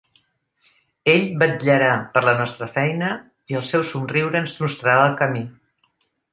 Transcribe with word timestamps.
Ell 1.11 1.27
vetllarà 1.43 1.91
per 2.15 2.23
la 2.29 2.33
nostra 2.41 2.71
feina, 2.79 3.11
i 3.55 3.61
el 3.61 3.69
seu 3.75 3.87
somriure 3.93 4.43
ens 4.43 4.59
mostrarà 4.65 5.07
el 5.11 5.15
camí. 5.25 5.47